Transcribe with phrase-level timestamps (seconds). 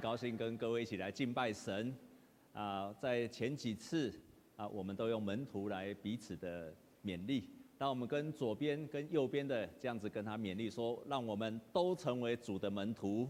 [0.00, 1.94] 高兴跟各位一起来敬拜神。
[2.54, 4.12] 啊，在前几次
[4.56, 7.50] 啊，我们都用门徒来彼此的勉励。
[7.76, 13.28] 当我们跟左边、跟右边的这样子跟他勉励说，让我们都成为主的门徒。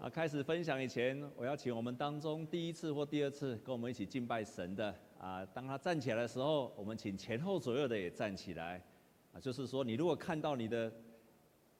[0.00, 8.82] 啊，开始分享以前，我要请我们当中第一次或第二次跟我们一起敬拜神的啊，当他站起来的时候，我们请前后左右的也站起来。
[9.32, 10.92] 啊，就是说，你如果看到你的。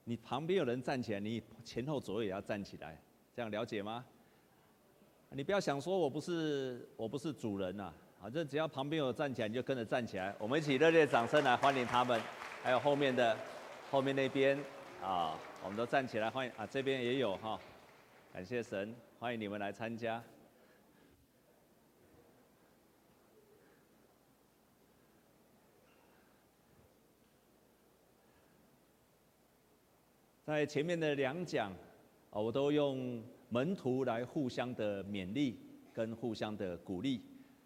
[0.09, 2.99] 你旁边有人站起来，你前后左右也要站起来，
[3.37, 4.03] 这样了解吗？
[5.29, 10.35] 你不要想说我不是我不是主人呐，反正只要旁边有站起来，你就跟着站起来。
[10.39, 12.19] 我们一起热烈掌声来欢迎他们，
[12.63, 13.37] 还有后面的
[13.91, 14.59] 后面那边
[15.03, 17.61] 啊，我们都站起来欢迎啊，这边也有哈，
[18.33, 20.25] 感谢神，欢迎你们来参加。
[30.49, 31.71] 在前面的两讲，
[32.31, 35.61] 啊，我都用门徒来互相的勉励
[35.93, 37.21] 跟互相的鼓励。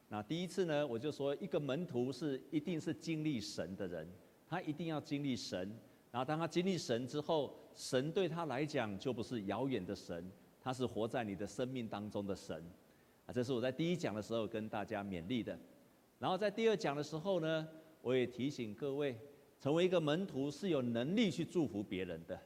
[0.08, 4.04] 那第一次呢，我就说一个门徒是一定是经历神的人，
[4.48, 5.72] 他一定要经历神。
[6.10, 10.28] 然后当他经历神之后，神对他来讲就不是遥远的神，
[10.60, 12.60] 他是活在你的生命当中的神。
[13.26, 15.56] 啊，这是我在第一讲的时候跟大家勉励的。
[16.18, 17.68] 然后在第二讲的时候呢，
[18.00, 19.16] 我也提醒各位，
[19.60, 22.36] 成为一个门徒是有能力去祝福别人的。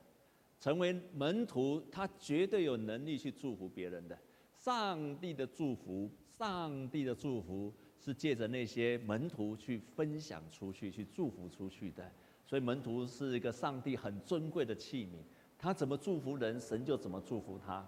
[0.61, 4.19] 成为门徒，他绝对有能力去祝福别人的。
[4.59, 12.11] 上帝的祝福，上帝的祝福是借着那些门徒去分享出去、去祝福出去的。
[12.45, 15.19] 所以门徒是一个上帝很尊贵的器皿，
[15.59, 17.87] 他怎么祝福人，神就怎么祝福他。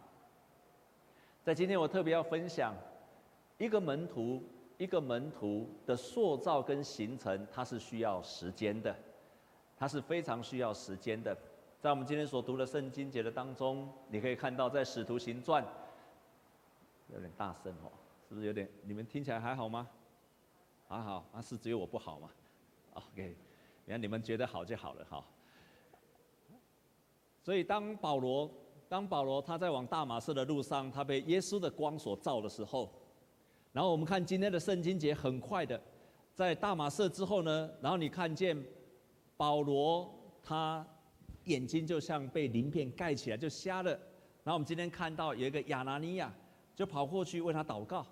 [1.42, 2.74] 在今天我特别要分享
[3.56, 4.42] 一个门徒，
[4.76, 8.94] 一个门徒的塑造跟形成，它是需要时间的，
[9.76, 11.36] 它是非常需要时间的。
[11.80, 15.64] 在我们今天所读的圣经节的当中，你可以看到，在使徒行传，
[17.12, 17.92] 有点大声哦，
[18.28, 18.68] 是不是有点？
[18.82, 19.88] 你们听起来还好吗？
[20.88, 22.30] 还好，那是只有我不好吗
[22.94, 23.36] ？OK，
[23.84, 25.24] 你看你们觉得好就好了哈。
[27.44, 28.50] 所以当保罗，
[28.88, 32.90] 当保罗他在往大马士的路上，他被耶稣的光所照的时候，
[33.72, 35.80] 然后我们看今天的圣经节，很快的，
[36.34, 38.60] 在大马士之后呢，然后你看见
[39.36, 40.12] 保罗
[40.42, 40.84] 他。
[41.48, 43.90] 眼睛就像被鳞片盖起来，就瞎了。
[44.44, 46.32] 然后我们今天看到有一个亚拿尼亚，
[46.76, 48.06] 就跑过去为他祷告。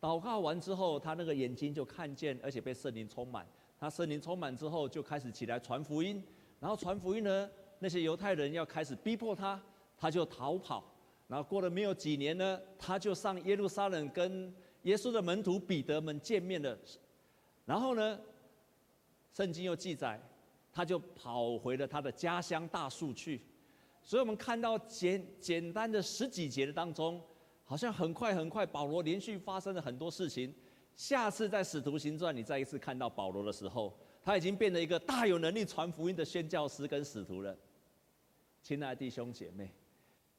[0.00, 3.46] 祷告完之后，他那个眼睛就看见，而且被圣灵充满。
[3.78, 6.22] 他圣灵充满之后，就开始起来传福音。
[6.60, 9.60] 然后传福音呢，那些犹太人要开始逼迫他，
[9.96, 10.84] 他就逃跑。
[11.28, 14.52] 然后过了没有几年呢，他就上耶路撒冷跟
[14.82, 16.78] 耶稣的门徒彼得们见面了。
[17.64, 18.20] 然后呢，
[19.32, 20.20] 圣经又记载。
[20.72, 23.40] 他就跑回了他的家乡大数去，
[24.02, 27.22] 所以我们看到简简单的十几节的当中，
[27.64, 30.52] 好像很快很快，保罗连续发生了很多事情。
[30.94, 37.56] 下次在使徒行传，你再一次看到保罗的时候，他已经变成一个大有能力传福音的宣教师跟使徒了。
[38.62, 39.72] 亲爱的弟兄姐妹，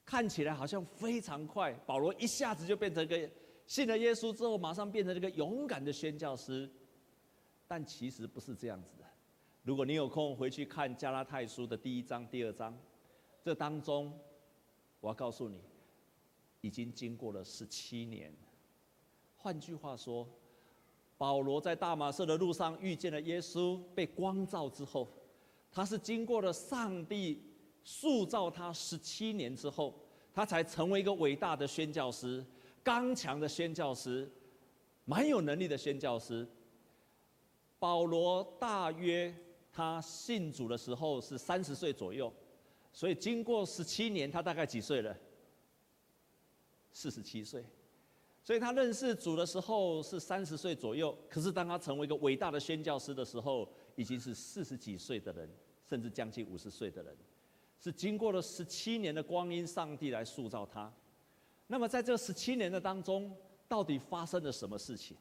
[0.06, 3.30] 看起来好像非常快，保罗一下子就变成一个
[3.66, 6.70] 信了耶稣之后，马上变成一个勇敢的宣教师，
[7.68, 9.03] 但其实不是这样子的。
[9.64, 12.78] 如果你有空回去看加拉太书的第一章、第二章，
[13.42, 14.12] 这当中，
[15.00, 15.62] 我要告诉你，
[16.60, 18.36] 已经经过了十七年。
[19.38, 20.28] 换句话说，
[21.18, 25.08] 保罗在大马色的路上遇见了耶稣，被光照之后，
[25.72, 27.42] 他是经过了上帝
[27.86, 29.98] 塑造他十七年之后，
[30.34, 32.46] 他才成为一个伟大的宣教师、
[32.84, 34.30] 刚强的宣教师、
[35.06, 36.46] 蛮有能力的宣教师。
[37.80, 39.34] 保罗大约。
[39.74, 42.32] 他信主的时候是三十岁左右，
[42.94, 45.18] 所以经过十七年，他大概几岁了？
[46.92, 47.66] 四十七岁。
[48.44, 55.50] 所以他认识主的时候是三十岁左右，可是当他成为一个伟大的宣教师的时候，已经是四十几岁的人，
[55.90, 57.18] 甚至将近五十岁的人，
[57.80, 60.94] 是经过了十七年的光阴，上帝来塑造他。
[61.68, 63.34] 那么在这十七年的当中，
[63.68, 65.16] 到底发生了什么事情？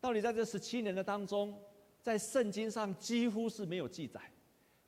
[0.00, 1.56] 到底在这十七年的当中？
[2.02, 4.20] 在圣经上几乎是没有记载，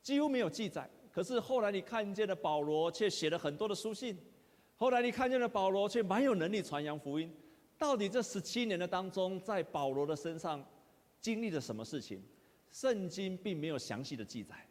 [0.02, 0.88] 几乎没有记载。
[1.12, 4.16] 可是后来你看见了保罗，却写了很多的书信。
[4.76, 7.30] 后来你看见了保罗，却蛮有能力传扬福音。
[7.78, 10.64] 到底这十七年的当中，在保罗的身上
[11.20, 12.22] 经历了什么事情？
[12.70, 14.66] 圣经并没有详细的记载，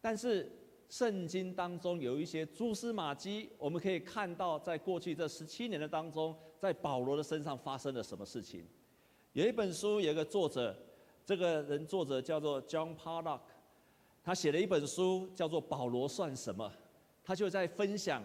[0.00, 0.52] 但是
[0.90, 8.66] 圣经当中有一些蛛丝马迹，我们可以看到，在过去这十七年的当中，在保罗的身上发生了什么事情。
[9.32, 10.76] 有一本书，有一个作者。
[11.24, 13.40] 这个人作者叫做 John Pollock，
[14.22, 16.68] 他写了一本书叫做《保罗算什么》。
[17.24, 18.22] 他就在分享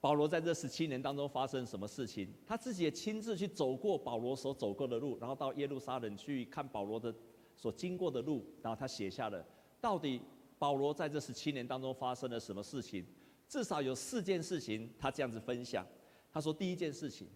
[0.00, 2.32] 保罗在这十七年当中发生什么事情。
[2.46, 7.12] 他自己也亲自去走过保罗所走过的路，然后到耶路撒冷去看保罗的
[7.56, 9.44] 所经过的路，然后他写下了
[9.80, 10.22] 到底
[10.58, 13.04] 保罗在这十七年当中发生了什么事情。
[13.48, 15.84] 至少有四件事情，他这样子分享。
[16.32, 17.26] 他说第一件事情，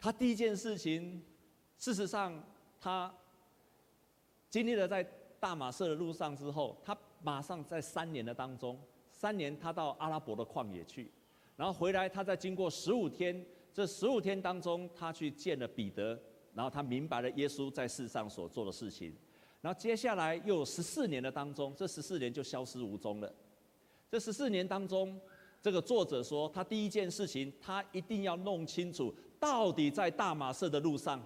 [0.00, 1.22] 他第一件事情，
[1.78, 2.42] 事实上
[2.80, 3.12] 他
[4.48, 5.06] 经历了在
[5.38, 8.80] 大马士的路上之后，他马上在三年的当中，
[9.12, 11.10] 三年他到阿拉伯的旷野去，
[11.56, 16.18] 然后回来，他在经过十五天，这十五天当中，他去见了彼得，
[16.54, 19.14] 然后他明白了耶稣在世上所做的事情，
[19.60, 23.32] 然后接下来又有十四年的当中，这十四年就消失无踪了。
[24.10, 25.20] 这十四年当中，
[25.62, 31.22] 这个作者说，他第一件事情，他一定要弄清楚，到底在大马士的路上，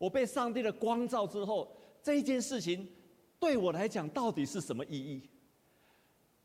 [0.00, 1.70] 我被上帝的光照之后，
[2.02, 2.88] 这一件事情。
[3.38, 5.28] 对我来讲，到底是什么意义？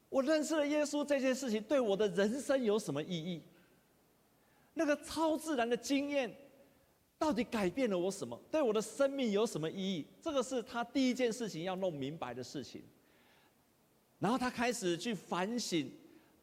[0.09, 3.41] 我认识了耶稣这件事情，对我的人生有什么意义？
[4.73, 6.33] 那个超自然的经验，
[7.17, 8.37] 到底改变了我什么？
[8.51, 10.05] 对我的生命有什么意义？
[10.21, 12.83] 这个是他第一件事情要弄明白的事情。
[14.19, 15.91] 然后他开始去反省，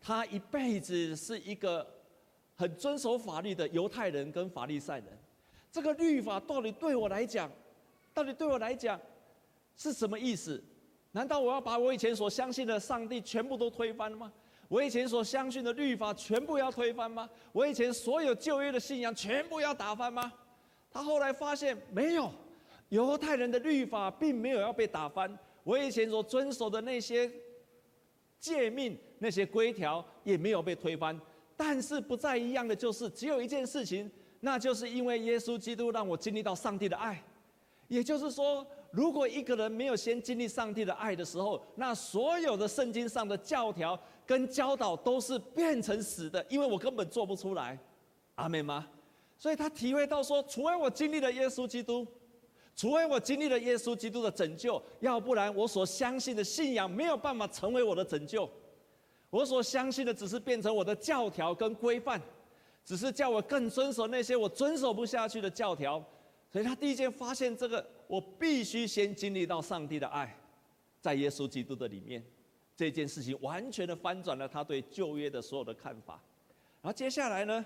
[0.01, 1.87] 他一辈子是一个
[2.55, 5.19] 很遵守法律的犹太人跟法利赛人，
[5.73, 7.51] 这个律法到底对我来讲，
[8.13, 9.01] 到底对我来讲？
[9.75, 10.63] 是什么意思？
[11.13, 14.31] 难道我要把我以前所相信的上帝全部都推翻吗？
[14.69, 17.29] 我以前所相信的律法全部要推翻吗？
[17.53, 20.31] 我以前所有旧约的信仰全部要打翻吗？
[20.91, 22.31] 他后来发现没有，
[22.91, 25.39] 犹太人的律法并没有要被打翻。
[25.65, 27.31] 我以前所遵守的那些
[28.39, 31.19] 诫命、那些规条也没有被推翻。
[31.57, 34.11] 但是不再一样的就是，只有一件事情，
[34.45, 37.21] 那就是因为耶稣基督让我经历到上帝的爱。
[37.89, 38.67] 也就是说。
[38.95, 47.79] 如果一个人没有先经历上帝的爱的时候，那所有的圣经上的教条跟教导都是变成死的，因为我根本做不出来。
[48.35, 48.87] 阿们吗？
[49.39, 52.07] 所以他体会到说，除非我经历了耶稣基督，
[52.77, 58.47] 除非我经历了耶稣基督的拯救，要不然我所相信的信仰没有办法成为我的拯救。
[59.31, 62.21] 我所相信的只是变成我的教条跟规范，
[62.85, 66.03] 只是叫我更遵守那些我遵守不下去的教条。
[66.51, 67.85] 所以他第一件发现这个。
[68.09, 70.39] 我必须先经历到上帝的爱，
[71.01, 72.23] 在耶稣基督的里面，
[72.77, 76.23] 这件事情完全的翻转了他对旧约的所有的看法。
[76.83, 77.65] 然后接下来呢，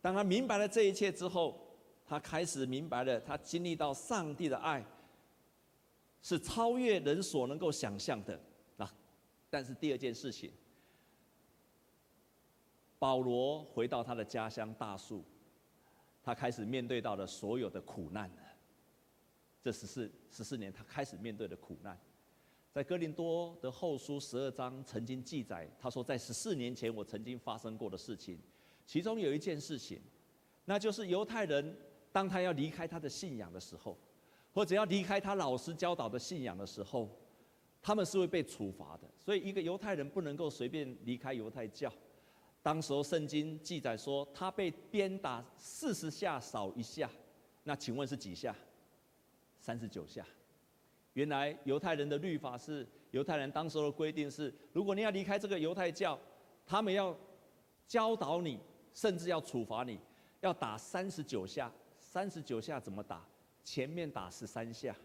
[0.00, 1.60] 当他明白了这一切之后，
[2.06, 4.82] 他开始明白了，他经历到上帝的爱
[6.22, 8.40] 是超越人所能够想象的。
[8.78, 8.90] 啊，
[9.50, 10.50] 但是第二件事情，
[12.98, 15.24] 保罗回到他的家乡大数，
[16.22, 18.36] 他开始面对到了所有的苦难了。
[19.62, 21.98] 这十四十四年，他开始面对的苦难，
[22.70, 28.38] 在哥林多的后书十二章曾经记载，他说在十四年前我曾经发生过的事情，
[28.86, 30.00] 其中有一件事情，
[30.66, 31.76] 那就是犹太人
[32.12, 33.98] 当他要离开他的信仰的时候，
[34.52, 37.10] 或者要离开他老师教导的信仰的时候，
[37.80, 39.10] 他们是会被处罚的。
[39.18, 41.90] 所以一个犹太人不能够随便离开犹太教。
[42.64, 47.10] 当时候圣经记载说，他被鞭打四十下少一下，
[47.62, 48.56] 那请问是几下？
[49.60, 50.26] 三十九下，
[51.12, 56.18] 原来犹太人的律法是，犹太人当时的规定是，如果你要离开这个犹太教，
[56.64, 57.14] 他们要
[57.86, 58.58] 教导你，
[58.94, 60.00] 甚至要处罚你，
[60.40, 61.70] 要打三十九下。
[61.98, 63.22] 三十九下怎么打？
[63.62, 64.96] 前面打十三下，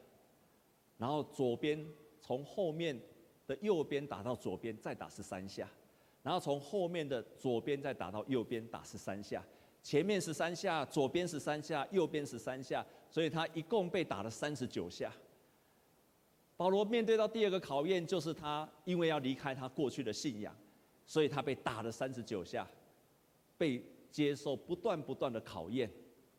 [0.98, 1.86] 然后左边
[2.22, 2.98] 从后面
[3.46, 5.70] 的右边打到左边，再打十三下，
[6.30, 9.44] 然后从后面的左边再打到右边，打十三下。
[9.82, 15.12] 前面十三下，左边十三下，右边十三下，所以他一共被打了三十九下。
[16.56, 20.56] 保罗面对到第二个考验，就是他因为要离开他过去的信仰，
[21.04, 22.68] 所以他被打了三十九下，
[23.58, 25.90] 被接受不断不断的考验。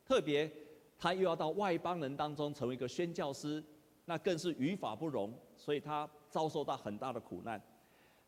[0.04, 0.48] 特别
[0.96, 3.60] 他又要到外邦人当中成为一个宣教师，
[4.04, 7.60] 那更是语法不容，所以他遭受到很大的苦难。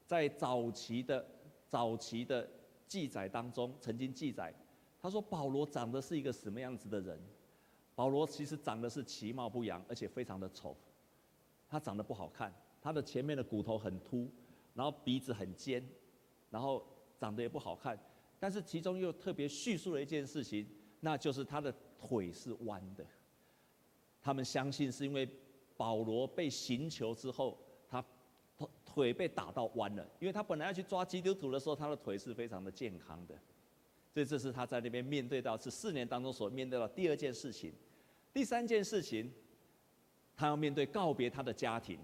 [0.05, 1.25] 在早期的
[1.73, 2.47] 早期的
[2.87, 4.53] 记载当中，曾经记载。
[5.01, 7.19] 他说：“保罗长得是一个什么样子的人？
[7.95, 10.77] 保罗其实长得是其貌不扬，而且非常的丑。
[11.67, 14.31] 他长得不好看，他的前面的骨头很凸，
[14.75, 15.83] 然后鼻子很尖，
[16.51, 16.85] 然后
[17.19, 17.99] 长得也不好看。
[18.39, 20.69] 但是其中又特别叙述了一件事情，
[21.01, 23.07] 那就是他的腿是弯的。
[24.21, 25.27] 他们相信是因为
[25.79, 27.59] 保罗被刑求之后，
[28.95, 33.35] 腿被打到弯了，因为他本来要去抓基督徒的时候，他的腿是非常的健康的。”
[34.13, 37.73] 所以这是他在那边面对到这四年当中所面对到第二件事情，
[38.33, 39.33] 第三件事情，
[40.37, 41.99] 他要面对告别他的家庭，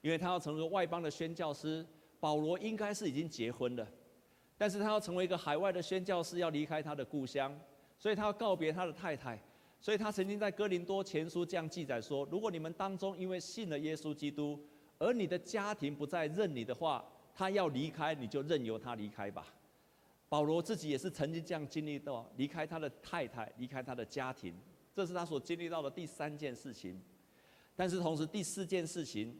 [0.00, 1.86] 因为他要成为外邦的宣教师，
[2.18, 3.88] 保罗应该是已经结婚了，
[4.58, 7.56] 但是他要成为一个海外的宣教师，要离开他的故乡，
[7.96, 9.40] 所以他要告别他的太太。
[9.80, 14.58] 所以他曾经在哥林多前书这样记载说：如果你们当中因为信了耶稣基督，
[15.04, 19.54] 而你的家庭不再认你的话，他要离开，你就任由他离开吧。
[20.30, 24.54] 保罗自己也是曾经这样经历到离开他的太太，离开他的家庭，
[24.94, 26.98] 这是他所经历到的第三件事情。
[27.76, 29.38] 但是同时第四件事情，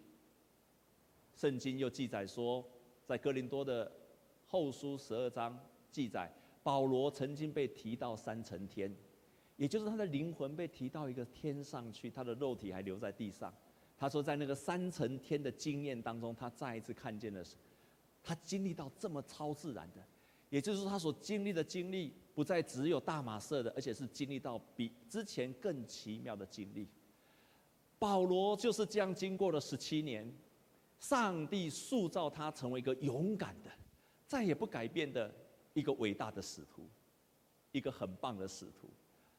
[1.35, 2.63] 圣经又记载说，
[3.07, 3.91] 在哥林多的
[4.47, 5.59] 后书十二章
[5.91, 6.31] 记载，
[6.63, 8.95] 保罗曾经被提到三层天。
[9.57, 13.55] 也就是他的灵魂被提到一个天上去，他的肉体还留在地上。
[13.97, 17.43] 他说，在那个三层天的经验当中，他再一次看见了，
[18.23, 20.05] 他经历到这么超自然的，
[20.51, 26.89] 也就是，他所经历的经历不再只有大马色的，而且是经历到比之前更奇妙的经历。
[27.99, 30.31] 保罗就是这样经过了十七年，
[30.99, 33.71] 上帝塑造他成为一个勇敢的、
[34.27, 35.33] 再也不改变的
[35.73, 36.87] 一个伟大的使徒，
[37.73, 38.91] 一个很棒的使徒。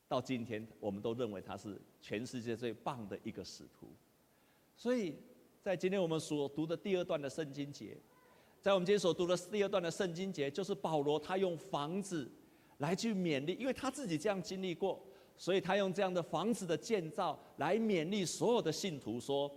[0.07, 3.87] 到今天，我们都认为他是全世界最棒的一个使徒。
[4.75, 5.15] 所以
[5.61, 7.97] 在今天我们所读的第二段的圣经节，
[8.61, 12.29] 在我们今天所读的第二段的圣经节，就是保罗他用房子
[12.77, 15.01] 来去勉励，因为他自己这样经历过，
[15.37, 19.51] 所以他用这样的房子的建造来勉励所有的信徒说：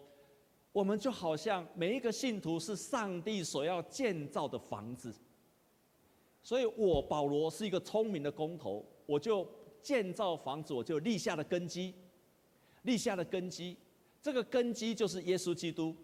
[0.72, 5.14] 我们就好像每一个信徒是上帝所要建造的房子。
[6.42, 9.48] 所以我保罗是一个聪明的工头，我就。
[9.80, 11.94] 建造房子，我就立下了根基，
[12.82, 13.76] 立下了根基。
[14.22, 15.94] 这个根基就是耶稣基督。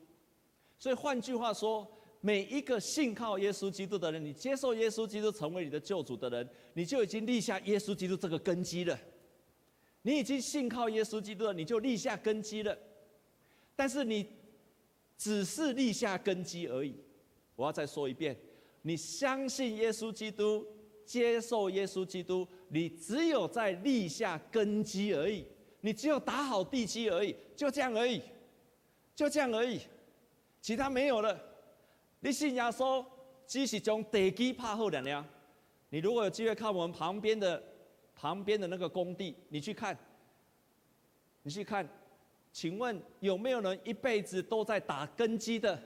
[0.78, 1.87] 所以换句话说，
[2.21, 8.99] 每一个信靠耶稣基督的人，你接受耶稣基督成为你的救主的人，你就已经立下耶稣基督这个根基了。
[10.02, 12.76] 你已经信靠耶稣基督了，你就立下根基了。
[13.75, 14.26] 但是你
[15.16, 16.94] 只是立下根基而已。
[17.56, 18.37] 我要再说一遍，
[18.83, 20.66] 你相信耶稣基督。
[21.06, 25.44] 接受耶稣基督，你只有在立下根基而已，
[25.85, 28.23] 你只有打好地基而已，就这样而已，
[29.14, 29.79] 就这样而已，
[30.62, 31.38] 其他没有了。
[32.21, 33.05] 你信耶稣，
[33.47, 35.23] 只是将地基怕好了呀。
[35.91, 37.62] 你如果有机会看我们旁边的
[38.17, 39.95] 旁边的那个工地，你去看，
[41.43, 41.87] 你去看，
[42.50, 45.79] 请问有没有人一辈子都在打根基的？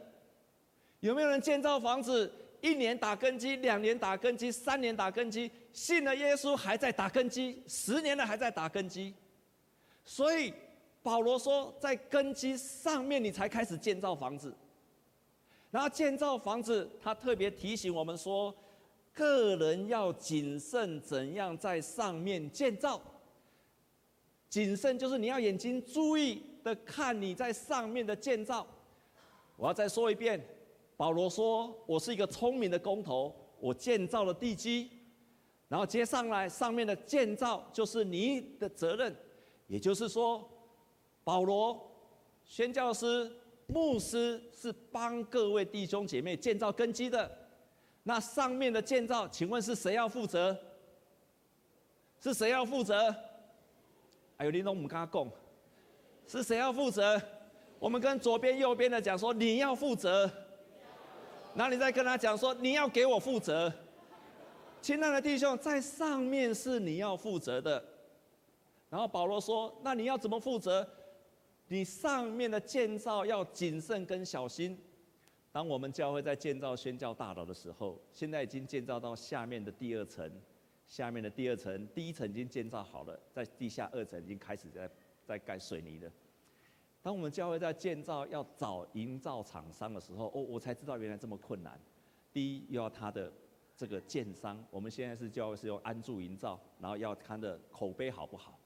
[1.00, 2.32] 有没有人建造房子？
[2.60, 9.12] 一年打根基，两年打根基，三年打根基，信了耶稣还在打根基，十年了还在打根基。
[10.08, 10.54] 所以
[11.02, 14.54] 保罗说，在根基上面你才开始建造房子。
[15.70, 18.52] 然后建造房子，他特别提醒我们说，
[19.12, 22.98] 个人要谨慎怎样在上面建造。
[24.48, 28.66] 谨慎就是你要眼睛注意的看你在上面的建造。
[29.58, 30.42] 我要再说一遍。
[30.96, 34.90] 保罗说：“我是一个聪明的工头，我建造了地基，
[35.68, 39.14] 然后接上来上面的建造就是你的责任。
[39.68, 40.46] 也就是说，
[41.22, 41.80] 保罗
[42.44, 43.30] 宣教师、
[43.68, 47.30] 牧师是帮各位弟兄姐妹建造根基的。
[48.02, 50.56] 那上面的建造，请问是谁要负责？
[52.20, 53.14] 是谁要负责？
[54.36, 55.30] 还有林东姆跟他讲，
[56.26, 57.20] 是谁要负责？
[57.78, 60.28] 我们跟左边、右边的讲说，你要负责。”
[61.54, 63.72] 然后你再跟他讲说，你要给我负责，
[64.80, 67.82] 亲爱的弟兄，在上面是你要负责的。
[68.90, 70.88] 然后保罗说，那你要怎么负责？
[71.68, 74.78] 你上面的建造要谨慎跟小心。
[75.52, 80.30] 当我们教会在建造宣教大楼的时候，现在已经建造到下面的第二层，
[80.86, 84.88] 下面的第二层，第一层已经建造好了，在地下二层已经开始在
[85.24, 86.10] 在盖水泥了。
[87.02, 91.78] 当我们教会在建造要找营造厂商的时候，哦，我才知道原来这么困难。
[92.32, 93.32] 第一，又要他的
[93.76, 98.57] 这个建商，我们现在是教会是用安住营造，然后要看的口碑好不好，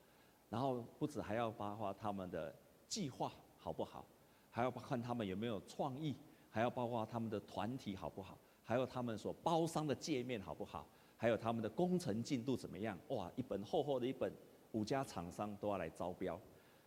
[0.53, 2.55] 然后不止还要包括他们的
[2.87, 4.05] 计划好不好，
[4.51, 6.15] 还要看他们有没有创意，
[6.51, 12.99] 还要包括他们的团体好不好，还有他们所包商的界面好不好，还有他们的工程进度怎么样？
[13.09, 14.31] 哇，一本厚厚的一本，
[14.73, 16.39] 五家厂商都要来招标。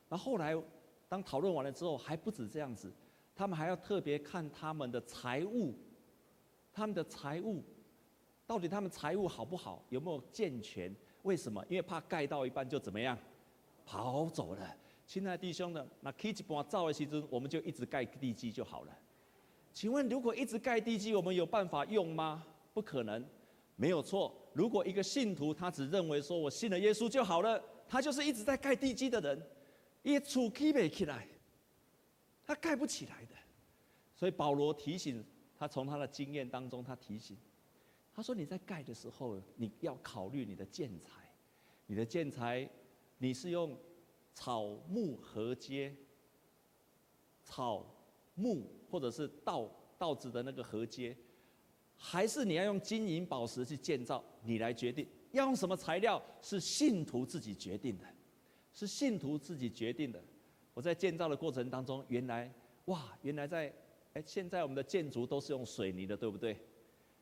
[0.08, 0.56] 那后来。
[1.08, 2.92] 当讨论完了之后，还不止这样子，
[3.36, 5.72] 他们还要特别看他们的财务，
[6.74, 7.64] 他们的财务，
[8.48, 10.94] 到底他们财务好不好，有没有健全？
[11.22, 11.64] 为什么？
[11.70, 13.16] 因为怕盖到一半就怎么样，
[13.86, 14.76] 跑走了。
[15.06, 18.98] 亲爱的弟兄的，那可以帮我造的时候，我们就一直盖地基就好了。
[19.72, 22.46] 请问，如果一直盖地基，我们有办法用吗？
[22.74, 23.24] 不可能，
[23.76, 24.36] 没有错。
[24.54, 29.42] 如果一个信徒他只认为说我信了耶稣就好了，他就是一直在盖地基的人。
[30.02, 31.28] 也筑起不起来，
[32.46, 33.36] 他盖不起来的。
[34.14, 35.26] 所以保罗提醒
[35.58, 37.36] 他从他的经验当中，他提醒，
[38.14, 41.10] 他说：“你在盖的时候，你要考虑你的建材，
[41.88, 42.70] 你的建材，
[43.18, 43.78] 你是用
[44.34, 45.96] 草木合接，
[47.44, 47.86] 草
[48.36, 51.16] 木或者是稻稻子的那个合接，
[51.96, 54.24] 还是你要用金银宝石去建造？
[54.44, 58.06] 你来决定要用什么材料，是信徒自己决定的，
[58.74, 60.24] 是信徒自己决定的。
[60.74, 62.54] 我在建造的过程当中，原来
[62.86, 63.74] 哇，原来在。”
[64.16, 66.58] 哎，现在我们的建筑都是用水泥的，对不对？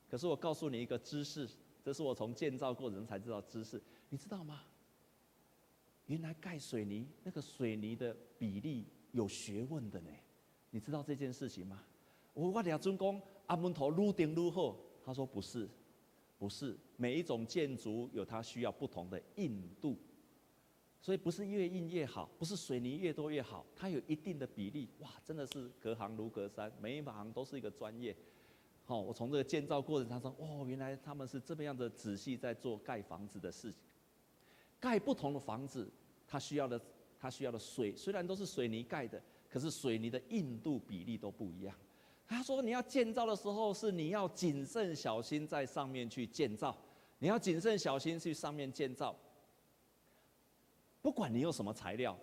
[0.07, 1.50] 可是我告诉你一个知识，
[1.81, 4.62] 这是我从建造过程才知道知识，你知道吗？
[6.07, 10.10] 原来盖水泥那个水泥的比例有学问的呢，
[10.69, 11.83] 你知道这件事情吗？
[12.33, 15.69] 我我俩尊公阿门头撸顶如后，他说不是，
[16.38, 19.98] 不是，每一种建筑有它需要不同的硬度。
[21.00, 24.89] 所以不是越硬越好，不是水泥越多越好，它有一定的比例。
[25.00, 28.15] 哇，真的是隔行如隔山，每一行都是一个专业。
[28.86, 33.81] 好，我从这个建造过程当中，哦，原来他们是这么样的仔细在做盖房子的事情。
[34.84, 35.90] 盖不同的房子，
[36.28, 36.82] 它需要的
[37.18, 41.74] 它需要的水虽然都是水泥盖的，可是水泥的硬度比例都不一样。
[42.28, 46.78] 他说你要建造的时候，是你要谨慎小心在上面去建造，
[47.20, 49.18] 你要谨慎小心去上面建造。
[51.02, 52.20] 不管你用什么材料，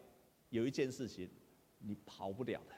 [0.51, 1.31] 有一件事情
[1.79, 2.75] 你跑不了的，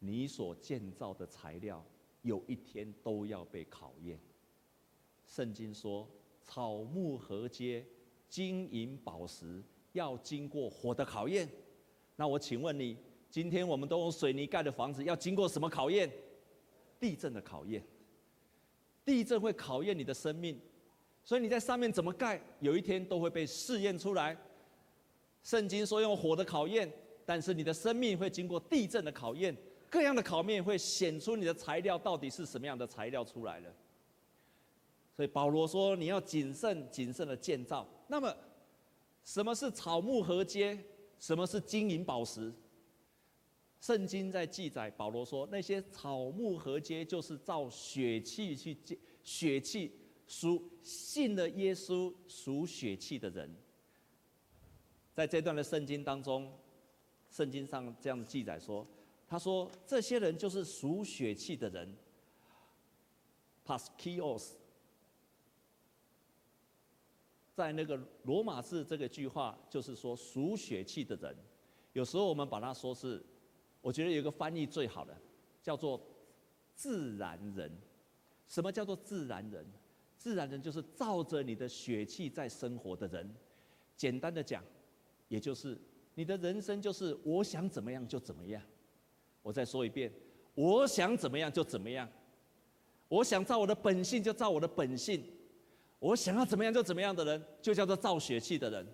[0.00, 1.84] 你所建造的材料
[2.22, 4.18] 有一天都要被考验。
[5.24, 6.08] 圣经说，
[6.42, 7.86] 草木合接，
[8.28, 11.48] 金银宝石要经过火的考验。
[12.16, 12.96] 那我请问你，
[13.30, 16.10] 今天我们都用水泥盖的房子，要经过什么考验？
[17.00, 17.82] 地震的考验。
[19.04, 20.60] 地震会考验你的生命。
[21.24, 24.36] 所以你在上面怎么盖，有一天都会被试验出来。
[25.42, 26.90] 圣经说用火的考验，
[27.24, 29.56] 但是你的生命会经过地震的考验，
[29.88, 33.74] 各样的考验会显出你的材料到底是什么样的材料出来了。
[35.18, 37.84] 所以保罗说你要谨慎、谨慎的建造。
[38.06, 38.32] 那么，
[39.24, 40.78] 什么是草木合接？
[41.18, 42.54] 什么是金银宝石？
[43.80, 49.92] 圣经在记载，保罗说那些草木合接就是照血气去建血气。
[50.28, 53.50] 属信了耶稣属血气的人，
[55.14, 56.52] 在这段的圣经当中，
[57.28, 58.86] 圣经上这样记载说，
[59.26, 61.96] 他说这些人就是属血气的人
[63.66, 64.50] ，Paskios，
[67.58, 71.36] 在那个罗马字这个句话就是说属血气的人，
[71.92, 73.20] 有时候我们把它说是，
[73.80, 75.12] 我觉得有一个翻译最好的，
[75.60, 76.00] 叫做
[76.76, 77.68] 自然人。
[78.46, 79.66] 什么叫做自然人？
[80.16, 83.28] 自然人就是照着你的血气在生活的人，
[83.96, 84.62] 简单的讲，
[85.26, 85.76] 也就是
[86.14, 88.62] 你的人生就是我想怎么样就怎么样。
[89.42, 90.12] 我再说一遍，
[90.54, 92.08] 我想怎么样就怎么样，
[93.08, 95.24] 我想照我的本性就照我的本性，
[95.98, 98.86] 我想要怎么样就怎么样的人，就叫做造血气的人。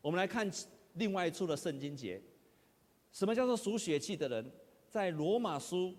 [0.00, 0.50] 我们来看
[0.94, 2.20] 另外一处的圣经节，
[3.12, 4.50] 什么叫做属血气的人？
[4.88, 5.94] 在罗马书，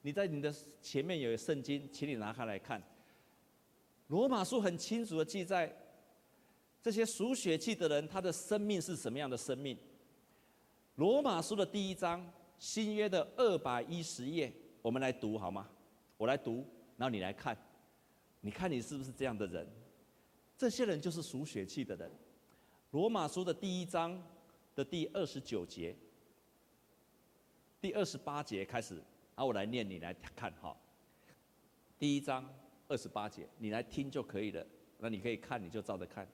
[0.00, 2.82] 你在你的前面有圣经，请你拿开来看。
[4.06, 5.74] 罗马书很清楚的记载，
[6.80, 9.76] 这些属血气的人，他的生命是什么样的生命？
[10.94, 12.24] 罗马书的第一章，
[12.58, 14.52] 新约的二百一十页，
[14.82, 15.68] 我们来读好吗？
[16.16, 16.64] 我来读，
[16.96, 17.56] 然后你来看，
[18.42, 19.66] 你看你是不是这样的人？
[20.58, 22.10] 这些人就是属血气的人。
[22.90, 24.22] 罗马书的第一章
[24.74, 25.96] 的第二十九节，
[27.80, 29.02] 第二十八节开始，
[29.34, 30.76] 啊我来念，你来看哈。
[31.98, 32.46] 第一章。
[32.88, 34.66] 二十八节，你来听就可以了。
[34.98, 36.28] 那你可以看，你就照着看。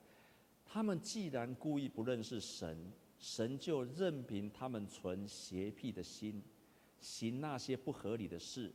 [0.66, 6.42] 他们既然故意不认识神，神就任凭他们存邪僻的心，
[6.98, 8.72] 行那些不合理的事，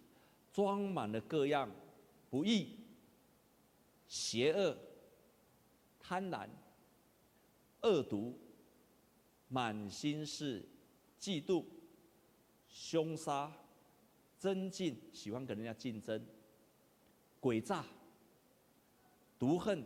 [0.54, 1.70] 装满了各样
[2.30, 2.78] 不义、
[4.08, 4.78] 邪恶、
[6.00, 6.48] 贪婪、
[7.82, 8.40] 恶毒、
[9.48, 10.64] 满心是
[11.20, 11.66] 嫉妒、
[12.68, 13.52] 凶杀、
[14.40, 16.26] 争竞，喜欢跟人家竞争。
[17.42, 17.86] 诡诈、
[19.38, 19.86] 毒恨，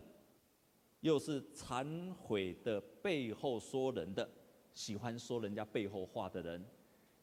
[0.99, 4.29] 又是忏悔的背后说人的，
[4.73, 6.63] 喜欢说人家背后话的人，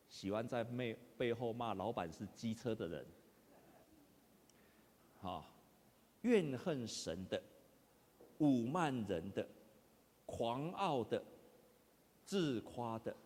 [0.09, 3.07] 喜欢在背背后骂老板是机车的人，
[5.21, 5.54] 好，
[6.25, 7.43] 怨恨神的，
[8.41, 9.49] 侮慢人的，
[10.27, 11.23] 狂傲的，
[12.25, 13.17] 自夸的，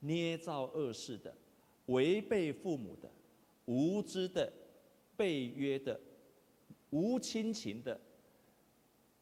[0.00, 1.32] 捏造恶事的，
[1.86, 3.08] 违背父母的，
[3.66, 4.52] 无知的，
[5.16, 6.00] 背约的。
[6.90, 8.00] 无亲情的，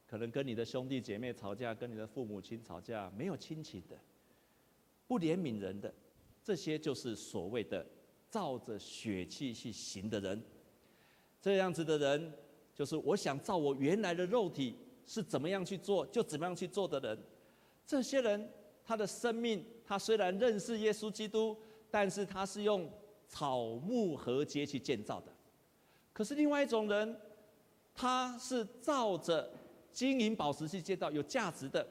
[0.06, 3.98] 可能跟你的兄弟姐妹吵架，跟你的父母亲吵架，没有亲情的，
[5.08, 5.92] 不怜悯人的，
[6.44, 7.84] 这些就是所谓的
[8.30, 10.40] 照着血气去行的人。
[11.42, 12.32] 这样子的人，
[12.76, 17.18] 就是我想照我原来的肉体是怎么样去做，就怎么样去做的人。
[17.86, 18.48] 这些人，
[18.84, 21.56] 他的生命，他虽然认识耶稣基督，
[21.90, 22.86] 但是他是用
[23.26, 25.32] 草木禾秸去建造的。
[26.12, 27.18] 可是另外一种人，
[27.94, 29.50] 他是照着
[29.90, 31.86] 金银宝石去建造，有价值的，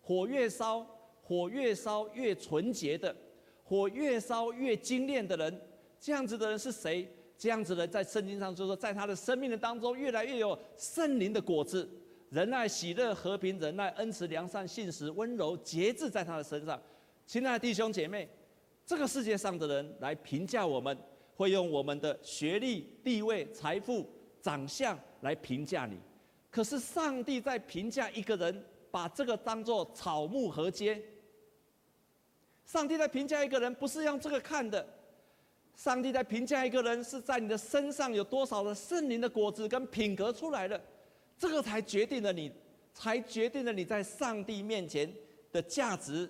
[0.00, 0.86] 火越烧，
[1.20, 3.14] 火越烧越纯洁的，
[3.64, 5.60] 火越烧越精炼的人。
[5.98, 7.12] 这样子的人是谁？
[7.38, 11.88] 这样子的，在圣经上就是说，在他的生命的当中，越来越有圣灵的果子，
[12.30, 16.82] 仁爱、喜乐、和平、仁爱、恩慈、良善、信实、温柔、节制，在他的身上。
[17.26, 18.28] 亲爱的弟兄姐妹，
[18.84, 20.98] 这个世界上的人来评价我们，
[21.36, 24.04] 会用我们的学历、地位、财富、
[24.42, 25.96] 长相来评价你。
[26.50, 31.00] 可是上帝在评价一个人，把这个当作草木禾秸。
[32.64, 34.84] 上帝在评价一个人，不是用这个看的。
[35.78, 40.78] 上帝在评价一个人，是在你的身上有多少的圣灵的果子跟品格出来的，
[41.38, 42.50] 这个才决定了你，
[42.92, 45.08] 才决定了你在上帝面前
[45.52, 46.28] 的价值。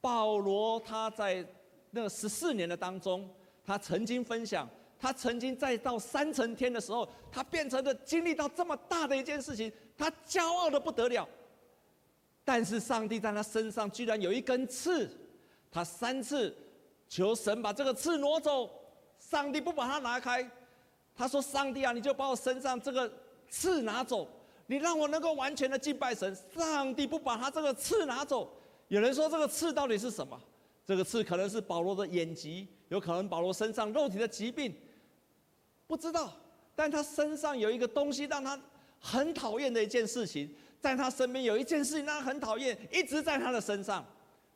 [0.00, 1.44] 保罗他在
[1.90, 3.28] 那十四年的当中，
[3.64, 11.28] 他曾经分享，他曾经在到三层天的时候，他变成了经历到这么大的一件事情，他骄傲的不得了。
[12.44, 15.10] 但是上帝在他身上居然有一根刺，
[15.72, 16.56] 他三次。
[17.10, 18.70] 求神把这个刺挪走，
[19.18, 20.48] 上帝不把它拿开。
[21.16, 23.12] 他说：“上帝啊，你就把我身上这个
[23.50, 24.26] 刺拿走，
[24.68, 28.48] 你让我能够完全的敬拜神。”上帝不把他这个刺拿走。
[28.86, 30.40] 有人说这个刺到底是什么？
[30.86, 34.72] 这个刺可能是保罗的眼疾，有可能保罗身上肉体的疾病，
[35.88, 36.32] 不知道。
[36.76, 38.58] 但他身上有一个东西让他
[39.00, 40.48] 很讨厌的一件事情，
[40.80, 44.06] 在他身边有一件事情让他很讨厌，一直在他的身上。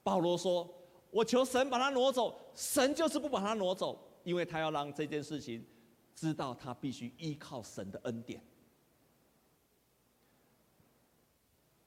[0.04, 0.72] 保罗说。
[1.14, 5.64] 我求神把他挪走，神就是不把他挪走，因为他要让这件事情
[6.12, 8.42] 知道他必须依靠神的恩典。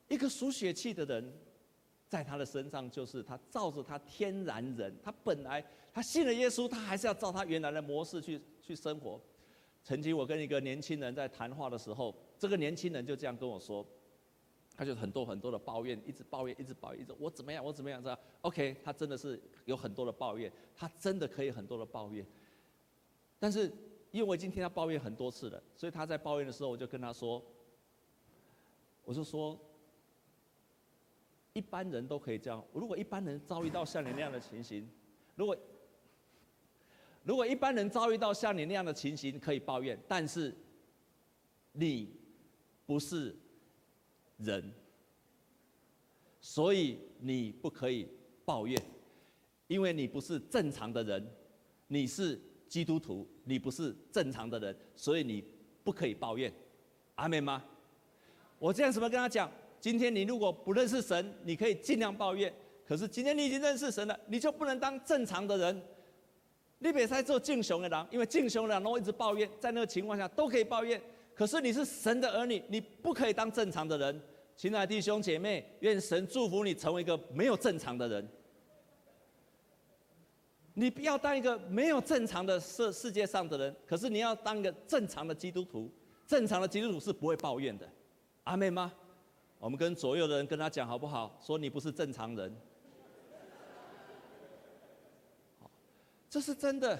[0.07, 1.37] 一个属血气的人，
[2.07, 5.61] 在他的身上就是他照着他天然人，他本来
[5.91, 9.21] 他信了耶稣，他还是要照他原来的模式去去生活。
[9.83, 13.85] 曾经我跟一个年轻人在谈话的时候，这个年轻人就这样跟我说。
[14.77, 18.19] 他就很多很多的抱怨，一直抱怨，一直抱怨，一直我怎么样，我怎么样，这样。
[18.41, 22.23] OK，他真的是有很多的抱怨，他真的可以很多的抱怨。
[23.39, 23.63] 但是
[24.11, 27.43] 因为我已经听他抱怨很多次了，所以他在抱怨的时候，我就跟他说，
[29.03, 29.59] 我就说，
[31.53, 32.63] 一般人都可以这样。
[32.71, 34.87] 如果一般人遭遇到像你那样的情形，
[35.33, 35.57] 如果
[37.23, 40.55] 如果一般人遭遇到像你那样的情形，可以抱怨，但是
[41.71, 42.15] 你
[42.85, 43.35] 不是。
[44.37, 44.73] 人，
[46.39, 48.07] 所以你不可以
[48.45, 48.79] 抱怨，
[49.67, 51.27] 因为你不是正常的人，
[51.87, 55.43] 你是基督徒，你不是正常的人，所以你
[55.83, 56.53] 不可以抱怨，
[57.15, 57.63] 阿们吗？
[58.59, 59.51] 我这样怎么跟他讲？
[59.79, 62.53] 今天你如果不认识神，你可以尽量抱怨，
[62.85, 65.81] 可是今天你已经认识神了，你就不能当正常的人。
[66.79, 71.01] 你别再做敬雄的人，因为敬雄的人都一直抱怨，在那个情况下都可以抱怨。
[71.37, 74.21] 可是你是神的儿女，你不可以当正常的人。
[74.55, 78.27] 亲爱的弟兄姐妹，愿神祝福你成为一个没有正常的人。
[80.73, 85.91] 你不要当一个没有正常的世世界上的人，可是你要当一个正常的基督徒。
[86.25, 87.87] 正常的基督徒是不会抱怨的，
[88.45, 88.91] 阿妹吗？
[89.59, 91.39] 我们跟左右的人跟他讲好不好？
[91.39, 92.51] 说你不是正常人。
[96.29, 96.99] 这是真的，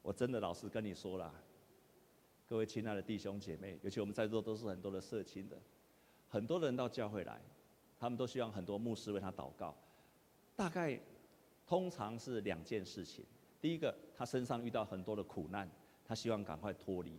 [0.00, 1.32] 我真的老实跟你说了。
[2.50, 5.56] 各位亲爱的弟兄姐妹，尤其我们在座都是很多的社青的，
[6.26, 7.40] 很多人到教会来，
[7.96, 9.72] 他们都希望很多牧师为他祷告。
[10.56, 10.98] 大概
[11.64, 13.24] 通常是两件事情：
[13.60, 15.70] 第一个，他身上遇到很多的苦难，
[16.04, 17.12] 他希望赶快脱离；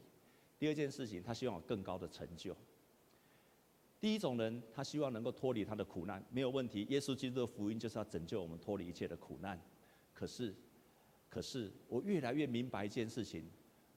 [0.59, 2.53] 第二件事情，他希望有更高的成就。
[4.01, 6.85] 第一种人，他希望能够脱离他的苦难，没有问题。
[6.89, 9.57] 耶稣基督的福音就是要拯救我们脱离一切的苦难。
[10.13, 10.53] 可是，
[11.29, 13.49] 可是我越来越明白一件事情。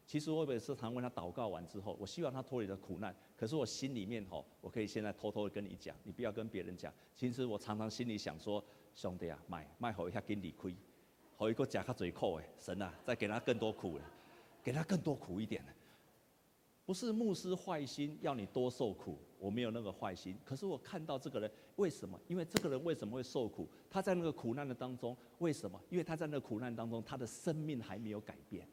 [0.06, 3.14] 其实我每次常问他祷告完之后，我希望他脱离的苦难。
[3.36, 6.92] 可是我心里面吼，我可以现在偷偷的跟你讲，你不要跟别人讲。
[7.16, 8.62] 其实我常常心里想说，
[8.94, 10.76] 兄弟啊，卖卖好一下给你亏，
[11.36, 14.04] 好一个假卡嘴扣哎，神啊，再给他更多苦了，
[14.62, 15.64] 给他更多苦一点。
[16.86, 20.36] 不是牧师坏心要你多受苦，我没有那个坏心。
[20.44, 22.20] 可是我看到这个人为什么？
[22.28, 23.66] 因为这个人为什么会受苦？
[23.88, 25.80] 他在那个苦难的当中，为什么？
[25.88, 28.68] 因为他在那个苦难当中，他的生命还没有改变。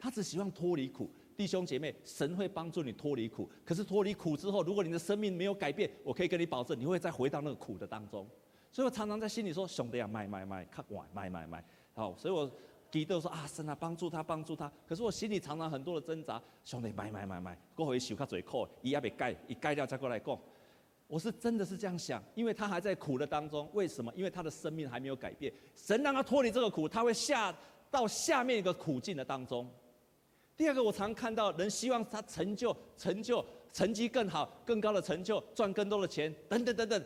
[0.00, 3.48] 他只希望脱离苦，弟兄姐妹，神会帮助你脱离苦。
[3.64, 8.26] 可是脱离苦之后，如果你的生命没有改变，我可以跟你保证，你会再回到那个苦的当中。
[8.72, 12.50] 所以我常常在心里说：“兄弟啊，卖卖卖，看完卖卖卖。”好，所以我
[12.90, 14.72] 祈祷说啊，神啊，帮助他，帮助他。
[14.86, 20.38] 可是我心里常常很多的挣扎，兄弟，卖卖卖卖，过回受较最苦，伊也未改，一改掉再过来讲。
[21.08, 23.68] 我是真的是这样想，因为他还在苦的当中。
[23.72, 24.12] 为什么？
[24.14, 25.52] 因为他的生命还没有改变。
[25.74, 27.52] 神让他脱离这个苦，他会下
[27.90, 29.68] 到下面一个苦境的当中。
[30.56, 37.04] 第二个，我常看到人希望他成就、成就、成绩更好、更高的成就，赚更多的钱，等等等等。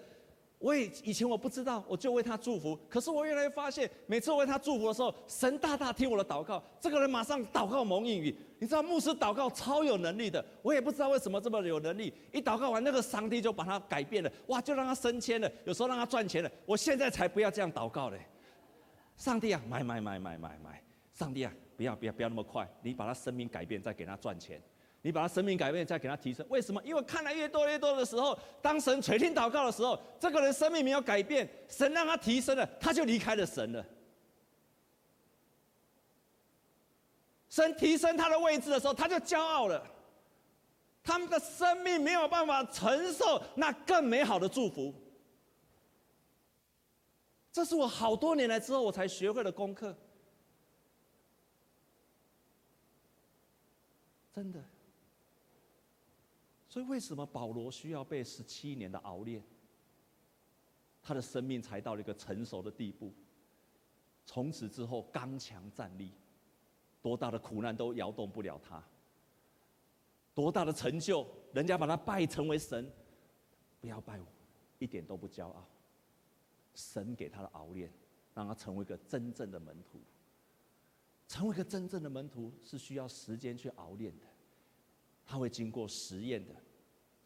[0.58, 2.78] 我也以前我不知道，我就为他祝福。
[2.88, 6.62] 可是我越来越发现，每次为他祝福的时候，神大大听我的祷告。
[6.80, 8.34] 这个人马上祷告蒙应允。
[8.58, 12.10] 你知道牧师祷告超有能力的，我也不知道为什么这么有能力。
[12.32, 16.50] 一祷告完，那个上帝就把他改变了，哇，就让他升迁了，有时候让他赚钱了。
[16.64, 18.26] 我现在才不要这样祷告嘞！
[19.18, 20.82] 上帝啊，买买买买买买！
[21.12, 24.60] 上帝啊，不要不要不要那么快，你把他生命改变，再给他赚钱。
[25.02, 26.82] 你把他生命改变，再给他提升，为什么？
[26.82, 33.84] 因为看来越多越多的时候，当神垂听祷告的时候，这个人生命没有改变，神让他提升了，他就离开了神了。
[37.50, 39.86] 神提升他的位置的时候，他就骄傲了。
[41.02, 44.94] 他们的生命没有办法承受那更美好的祝福。
[47.52, 49.94] 这是我好多年来之后我才学会的功课。
[54.34, 54.62] 真的。
[56.68, 59.40] 所以，为什么保罗需要被十七年的熬炼，
[61.00, 63.12] 他的生命才到了一个成熟的地步？
[64.26, 66.10] 从此之后，刚强站立，
[67.00, 68.82] 多大的苦难都摇动不了他；
[70.34, 72.90] 多大的成就，人家把他拜成为神，
[73.80, 74.26] 不要拜我，
[74.80, 75.64] 一点都不骄傲。
[76.74, 77.88] 神给他的熬炼，
[78.34, 80.00] 让他成为一个真正的门徒。
[81.34, 84.26] 成为一个真正的门徒是需要时间去熬炼的。
[85.26, 86.54] 他会经过实验的，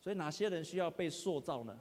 [0.01, 1.79] 所以哪些人需要被塑造呢？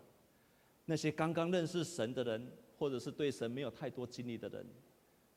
[0.83, 4.65] 那些刚刚认识神的人，或者是对神没有太多经历的人，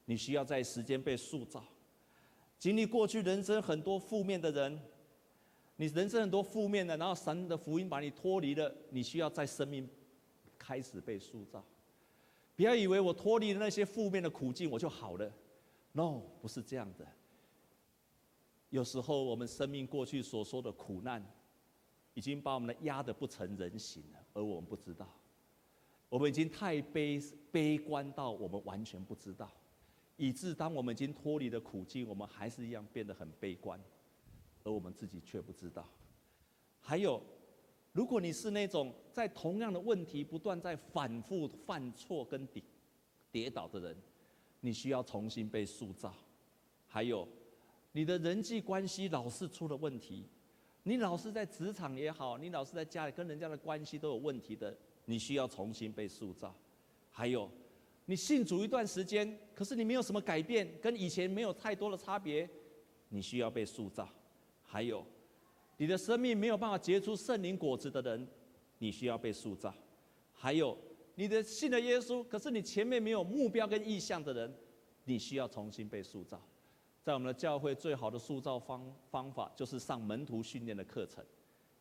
[0.07, 1.65] 你需要在时间被塑造。
[2.59, 4.81] 经历过去人生很多负面的人，
[5.77, 9.89] 你人生很多负面的，然后神的福音把你脱离了，你需要在生命
[10.59, 11.65] 开始被塑造。
[12.57, 15.33] 不要以为我脱离了那些负面的苦境，我就好了。
[15.93, 17.07] No，不是这样的。
[18.69, 21.25] 有时候，我们生命过去所说的苦难，
[22.15, 25.09] 已经把我们压得不成人形了，而我们不知道。
[26.09, 29.51] 我们已经太悲悲观到我们完全不知道，
[30.17, 33.81] 以致当我们已经脱离了苦境，我们还是一样变得很悲观，
[34.63, 35.89] 而我们自己却不知道。
[36.81, 37.21] 还有，
[37.93, 42.63] 如果你是那种在同样的问题不断在反复犯错跟跌
[43.33, 43.97] 跌倒的人，
[44.61, 46.15] 你需要重新被塑造。
[46.87, 47.27] 还有。
[47.93, 50.25] 你的人际关系老是出了问题，
[50.85, 54.73] 你老是在职场也好，你老是在家里跟人家的关系都有问题的，
[55.07, 56.55] 你需要重新被塑造。
[57.11, 57.51] 还有，
[58.07, 62.49] 你信主一段时间，可是你没有什么改变，跟以前没有太多的差别，
[63.09, 64.09] 你需要被塑造。
[64.63, 65.05] 还有，
[65.77, 68.29] 你的生命没有办法结出圣灵果子的人，
[68.79, 69.75] 你需要被塑造。
[70.33, 70.79] 还有，
[71.15, 74.55] 你的信了耶稣，可是你前面没有目标跟意向的人，
[75.05, 76.41] 你需要重新被塑造。
[77.03, 81.25] 在我们的教会，最好的塑造方方法就是上门徒训练的课程，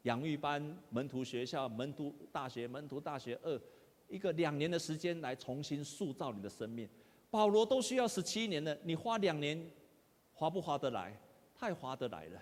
[0.04, 3.62] 养育班、门徒学校、门徒大学、门徒大学二，
[4.08, 6.88] 一个两年的时间来重新塑造你的生命。
[7.30, 9.70] 保罗都需要十七年了，你花两年，
[10.34, 11.16] 划不划得来？
[11.54, 12.42] 太划得来了，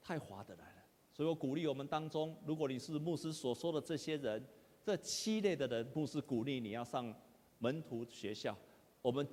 [0.00, 0.82] 太划得来了。
[1.12, 4.42] 所以我鼓励我们当中，如果你是牧师所说的这些人，
[4.84, 7.14] 这七类的人，牧师鼓励你要上
[7.58, 8.56] 门徒学校。
[9.00, 9.26] 我们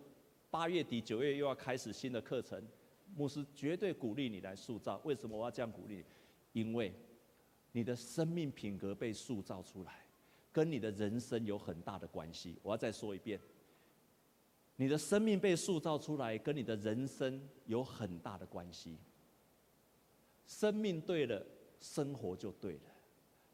[0.50, 2.64] 八月底九月又要开始新的课程。
[3.16, 5.02] 牧师绝对鼓励你来塑造。
[5.04, 6.06] 为什么我要这样鼓励？
[6.54, 6.94] 因为
[7.72, 10.06] 你的生命品格被塑造出来，
[10.52, 12.60] 跟你的人生有很大的关系。
[12.62, 13.40] 我要再说一遍，
[14.76, 19.00] 你的生命被塑造出来，跟你的人生有很大的关系。
[20.46, 21.44] 生命对了，
[21.80, 22.92] 生活就对了；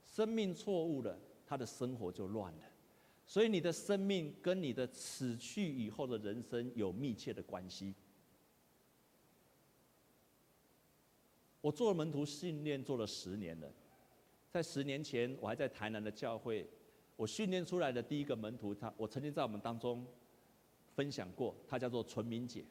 [0.06, 2.64] 生命错误了，他的生活就乱了。
[3.28, 7.94] 所以你的生命跟你的死去以后的人生有密切的关系。
[11.62, 13.72] 我做了门徒训练做了十年了，
[14.52, 16.70] 在十年前我还在台南的教会，
[17.16, 20.06] 我训练出来的第一个门徒，他我曾经在我们当中
[20.94, 22.64] 分享过，她叫做纯明姐。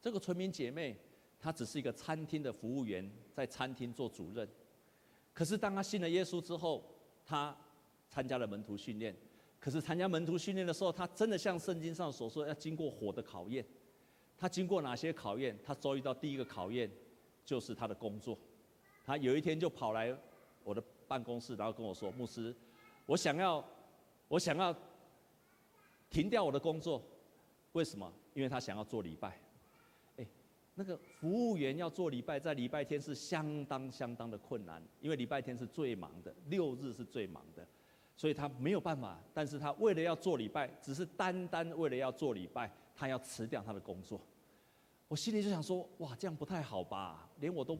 [0.00, 0.96] 这个纯明姐妹，
[1.38, 4.48] 她只是一个餐厅的服务员，在餐厅做主任。
[5.34, 6.82] 可是当她信了耶稣之后，
[7.30, 7.56] 他
[8.08, 9.14] 参加了门徒训练。
[9.60, 13.64] 可是参加门徒训练的时候，他真的像圣经上所说，要经过火的考验。
[14.36, 15.56] 他经过哪些考验？
[15.62, 16.90] 他遭遇到第一个考验。
[17.42, 18.38] 就是他的工作，
[19.04, 20.16] 他有一天就跑来
[20.62, 22.54] 我的办公室，然后跟我说：“牧师，
[23.06, 23.64] 我想要，
[24.28, 24.72] 我想要
[26.08, 27.02] 停掉我的工作，
[27.72, 28.12] 为什么？
[28.34, 29.36] 因为他想要做礼拜。
[30.74, 37.66] 那个服务员要做礼拜，在礼拜天是相当相当的困难，因为礼拜天是最忙的，六日是最忙的，
[38.16, 39.20] 所以他没有办法。
[39.34, 44.20] 但是他为了要做礼拜，只是单单为了要做礼拜，他要辞掉他的工作。
[45.08, 47.28] 我心里就想说，哇，这样不太好吧？
[47.40, 47.76] 连我都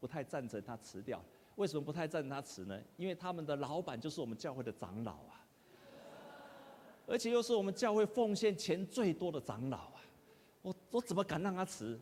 [0.00, 1.22] 不太赞成他辞掉。
[1.56, 2.80] 为什么不太赞成他辞呢？
[2.96, 5.46] 因为他们的老板就是我们教会的长老啊，
[7.06, 10.00] 而且又是我们教会奉献钱最多的长老啊，
[10.62, 12.00] 我我怎么敢让他辞？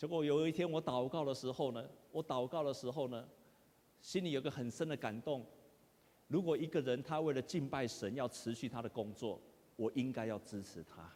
[0.00, 3.28] 结果有一天我祷告的时候呢，我祷告的时候呢，
[4.00, 5.44] 心里有个很深的感动。
[6.26, 9.38] 如果一个人他为了敬拜神要辞去他的工作，
[9.76, 11.06] 我应该要支持他。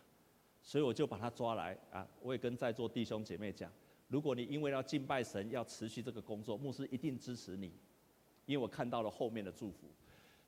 [0.61, 2.07] 所以我就把他抓来啊！
[2.21, 3.73] 我也跟在座弟兄姐妹讲：
[4.09, 7.73] 如果你因为要敬拜神，要辞去这个工作，牧师一定支持你，
[8.45, 9.89] 因为我看到了后面的祝福。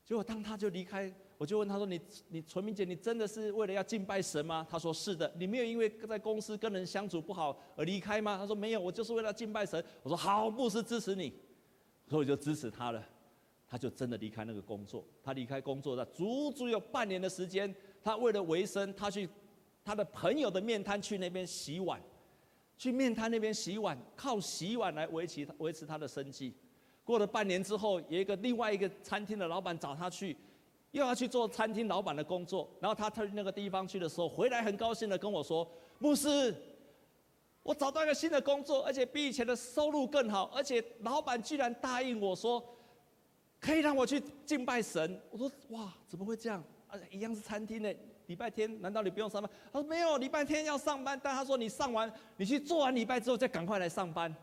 [0.06, 8.38] 结果当他就离开，我就问他说：“你你纯明姐，你真的是为了要敬拜神吗？”他说：“是的。”你没有因为在公司跟人相处不好而离开吗？
[8.38, 11.32] 他说：“没有，我就是为了敬拜神。”我说：“好，牧师支持你。”
[12.08, 13.04] 所以我就支持他了。
[13.68, 15.04] 他就真的离开那个工作。
[15.22, 19.28] 他离开工作了足足有半年的时间，他为了维生，他去。
[19.84, 22.02] 他的朋友的面摊去那边洗碗，
[22.76, 26.52] 去面摊那边洗碗，靠洗碗来维持维持他的生计。
[27.06, 30.36] 过了半年之后，有一个另外一个餐厅的老板找他去，
[30.90, 32.68] 又要去做餐厅老板的工作。
[32.80, 35.66] 然后他去那个地方去的时候，回来很高兴的跟我说
[36.00, 36.52] ：“牧师，
[37.62, 42.60] 我找到一个新的工作，而且比以前的收入更好，而且老板居然答应我说，
[43.60, 46.60] 可以让我去敬拜神。”我说：“哇，怎么会这样？
[46.88, 47.88] 啊，一样是餐厅呢。”
[48.26, 49.48] 礼拜天难道你不用上班？
[49.72, 51.16] 他说没有，礼拜天要上班。
[51.22, 54.34] 但他说你上完，你去做完礼拜之后再赶快来上班。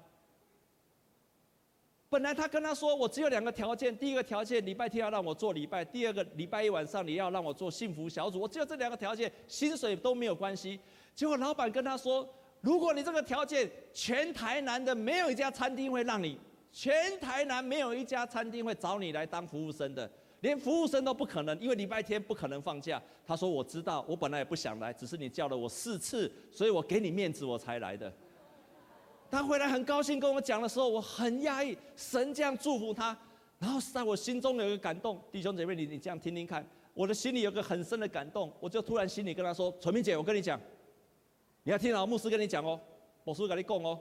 [2.13, 8.39] 本来他跟他说，我只有两个条件：第一个条件礼拜天要让我做礼拜；第二个礼拜一晚上你要让我做幸福小组。
[8.39, 10.79] 我只有这两个条件，薪水都没有关系。
[11.15, 12.29] 结果老板跟他说，
[12.61, 16.37] 如果你这个条件，全台南的没有一家餐厅会让你，
[16.71, 20.07] 全台南没有一家餐厅会找你来当服务生的。
[20.41, 23.01] 连服务生都不可能，因为礼拜天不可能放假。
[23.25, 28.13] 他说：“我知道，我本来也不想来，只是你叫了我四次，所以我给你面子，我才来的。”
[29.33, 31.75] 他回来很高兴跟我讲的时候，我很压抑。
[31.95, 33.17] 神这样祝福他，
[33.57, 35.19] 然后在我心中有一个感动。
[35.31, 38.53] 弟兄姐妹，你你这样听听看，我的心里有个很深的感动。
[38.59, 40.61] 我就突然心里跟他说：“纯明姐，我跟你讲，
[41.63, 42.79] 你要听老牧师跟你讲哦，
[43.23, 43.99] 牧师跟你讲哦，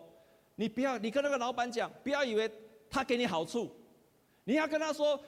[0.57, 2.51] 你不要，你跟那个老板讲，不要以为
[2.91, 3.75] 他给你好处，
[4.45, 5.19] 你要跟他说。”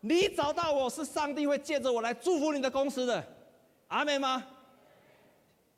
[0.00, 3.24] 你找到我是上帝会借着我来祝福你的公司的，
[3.88, 4.46] 阿门吗？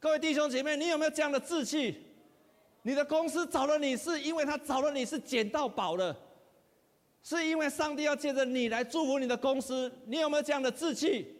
[0.00, 2.07] 各位弟兄姐妹，你有没有这样的志气？
[2.82, 6.16] 你的公司找了你是因为他找了你是捡到宝了，
[7.22, 11.34] 是因为上帝要借着你来祝福你的公司，你有没有这样的志气？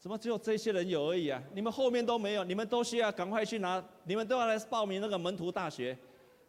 [0.00, 1.40] 怎么只有这些人有而已啊？
[1.54, 5.96] 你们后面都没有，你们都需要赶快去拿，你们都要来报名那个门徒大学，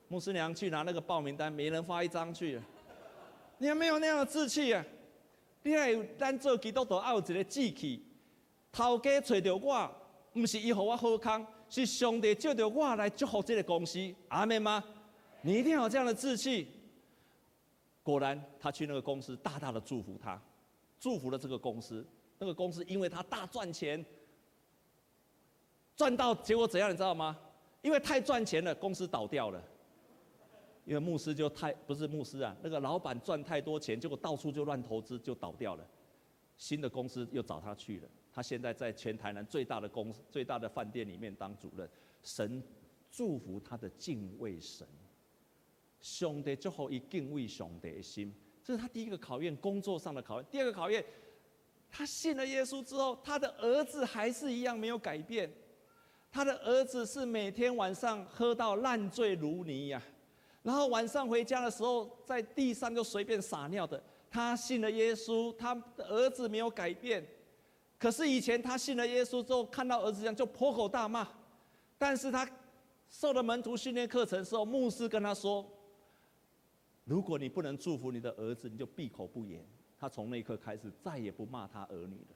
[0.08, 2.60] 牧师娘去拿那个报名单，每人发一张去。
[3.60, 4.84] 你还没有那样的志气啊！
[5.62, 8.04] 你还有咱做基督徒还有一个志气，
[8.72, 9.96] 头家找到我，
[10.34, 14.84] 不是伊给我好康，是上帝借着我来祝福这个公司，阿妹吗？
[15.42, 16.68] 你一定要有这样的志气。
[18.02, 20.42] 果然，他去那个公司，大大的祝福他，
[21.00, 22.06] 祝福了这个公司。
[22.40, 24.04] 那个公司因为他大赚钱，
[25.96, 27.40] 赚到结果怎样，你知道吗？
[27.82, 29.64] 因为太赚钱了，公司倒掉了。
[30.86, 35.88] 因为牧师就太不是牧师啊，那个老板赚太多钱，结果到处就乱投资，就倒掉了。
[36.58, 41.88] 新的公司又找他去了，他现在在全台南最大的公司、最大的饭店里面当主任。
[42.24, 42.64] 神
[43.12, 44.88] 祝福他的敬畏神，
[46.02, 50.50] 兄弟最后以敬畏兄弟的心，这是他第一个考验，工作上的考验。
[50.50, 51.06] 第二个考验，
[51.92, 55.52] 他信了耶稣之后，他的儿子还是一样没有改变，
[56.32, 60.02] 他的儿子是每天晚上喝到烂醉如泥呀。
[60.64, 64.02] 然后晚上回家的时候，在地上就随便撒尿的。
[64.32, 67.24] 他信了耶稣，他的儿子没有改变。
[68.04, 71.26] 可是以前他信了耶稣之后，看到儿子这样就破口大骂。
[71.98, 72.46] 但是他
[73.08, 75.66] 受了门徒训练课程的时候，牧师跟他说
[77.06, 79.66] ：“如果你不能祝福你的儿子，你就闭口不言。”
[79.98, 82.36] 他从那一刻开始再也不骂他儿女了。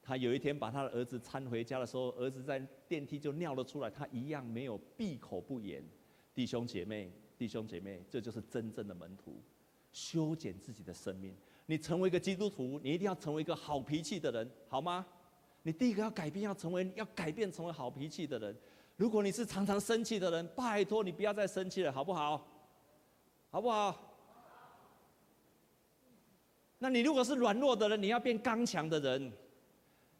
[0.00, 5.82] 他有一天把他的儿子搀回家的时候，儿子在电梯就尿了出来，他一样没有闭口不言。
[6.32, 7.10] 弟兄姐妹。
[7.36, 9.42] 弟兄姐妹，这就是真正的门徒，
[9.92, 11.36] 修剪自己的生命。
[11.66, 15.04] 你成为一个基督徒，你一定要成为一个好脾气的人，好吗？
[15.62, 18.56] 你第一个要改变，要成为要改变成为好脾气的人。
[18.96, 22.46] 如果你是常常生气的人，拜托你不要再生气了，好不好？
[23.50, 24.00] 好不好？
[26.78, 29.30] 那你如果是软弱的人，你要变刚强的人；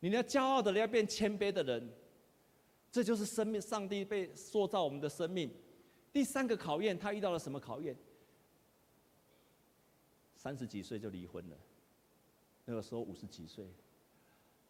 [0.01, 1.89] 你要骄傲的人，要变谦卑的人。
[2.91, 5.51] 这就是生命，上帝被塑造我们的生命。
[6.13, 7.95] 第三个考验，他遇到了什么考验？
[10.47, 11.57] 三十几岁就离婚了，
[12.67, 13.67] 那个时候五十几岁，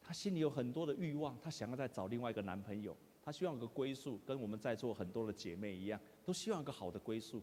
[0.01, 7.43] 她心里有很多的欲望，她想要再找另外一个男朋友，她希望有个归宿，跟我们在座很多的姐妹一样，都希望有个好的归宿。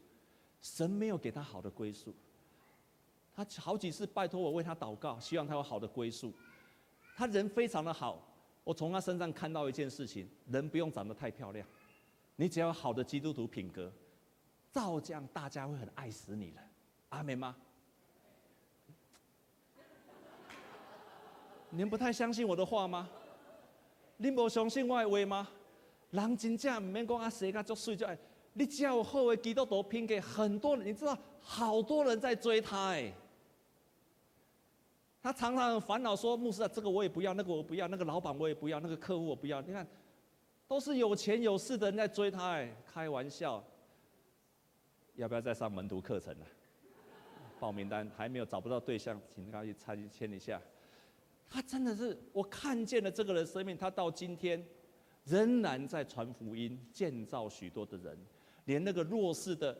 [0.63, 2.11] 神没有给她好的归宿，
[3.35, 6.33] 她好几次拜托我为她祷告，希望她有好的归宿。
[7.15, 8.19] 她人非常的好，
[8.63, 11.67] 我从她身上看到一件事情：人不用长得太漂亮，
[12.35, 13.93] 你只要有好的基督徒品格，
[14.71, 16.59] 照这样大家会很爱死你的。
[17.09, 17.55] 阿门吗？
[21.75, 23.09] 您不太相信我的话吗？
[24.17, 25.49] 你不相信我的话吗？
[26.11, 28.15] 人真正唔免讲啊，谁家做水就爱。
[28.53, 33.11] 你只要有好的基督徒品格，很多人你知道，好多人在追他哎。
[35.19, 39.87] 他常常很烦恼说：“牧师啊，这个我也不要，那个我不要，那个老板我也不要，那个客户我不要。”你看，
[40.67, 43.63] 都是有钱有势的人在追他哎，开玩笑。
[45.15, 46.45] 要不要再上门徒课程呢？
[47.59, 50.61] 报名单还没有找不到对象，请大家去参签一下。
[51.49, 54.65] 他真的是，我看见了这个人生命，他到今天
[55.25, 58.17] 仍然在传福音，建造许多的人。
[58.65, 59.77] 连那个弱势的、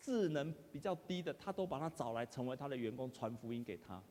[0.00, 4.02] 智能比较低的，他都把他找来成为他的员工，传福音给他。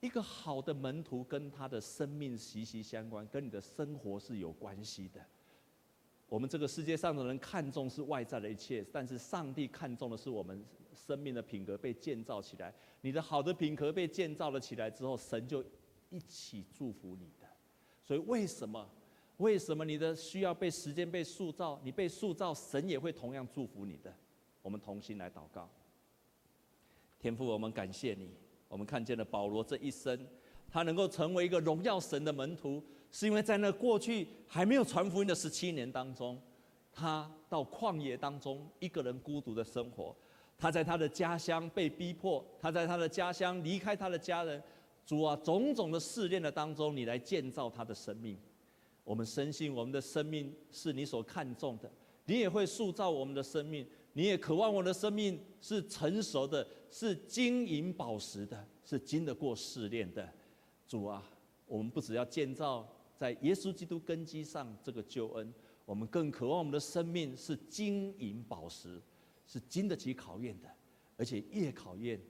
[0.00, 5.24] 一个好的门徒跟他的生命息息相关，跟你的生活是有关系的。
[6.28, 10.64] 我们这个世界上的人看重是外在的一切，但是上帝看重的是我们
[10.94, 12.72] 生命的品格被建造起来。
[13.00, 15.64] 你的好的品格被建造了起来之后，神就
[16.10, 17.46] 一起祝福你的。
[18.02, 18.88] 所以为什么？
[19.38, 21.80] 为什么你的需要被时间被塑造？
[21.82, 24.14] 你被塑造，神也会同样祝福你的。
[24.60, 25.68] 我们同心来祷告。
[27.18, 28.30] 天父，我们感谢你。
[28.68, 30.26] 我们看见了保罗这一生，
[30.70, 36.40] 他能够成为一个荣耀神的门徒，是因为在那过去还没有传福音的十七年当中，
[36.92, 40.14] 他到旷野当中一个人孤独的生活。
[40.58, 44.62] 他在他的家乡被逼迫，他在他的家乡离开他的家人。
[45.04, 48.38] 主啊，种种的试炼的当中，你来建造他的生命。
[49.02, 51.90] 我们深信我们的生命是你所看重的，
[52.26, 60.26] 你也会塑造我们的生命，你也渴望我们的生命是成熟的，是金银宝石的，是经得过试炼的。
[60.86, 61.20] 主啊，
[61.66, 65.52] 我们不只要建造在耶稣基督根基上这个救恩，
[65.84, 69.02] 我们更渴望我们的生命是金银宝石，
[69.46, 70.68] 是经得起考验的，
[71.16, 72.20] 而且越考验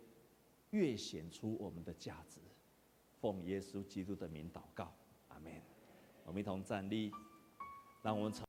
[0.71, 2.41] 越显出我们的价值。
[3.21, 4.93] 奉耶稣基督的名祷告，
[5.29, 5.53] 阿门。
[6.25, 7.13] 我们一同站立，
[8.03, 8.47] 让我们从。